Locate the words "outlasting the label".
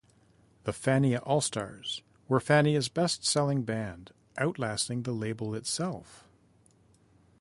4.35-5.53